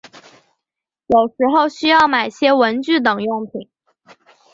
[1.05, 3.69] 有时候需要买些文具等用品